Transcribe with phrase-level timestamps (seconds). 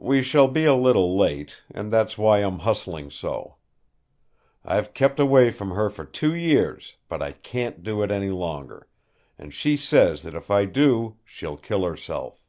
[0.00, 3.54] We shall be a little late, and that's why I'm hustling so.
[4.64, 8.88] I've kept away from her for two years, but I can't do it any longer
[9.38, 12.42] and she says that if I do she'll kill herself.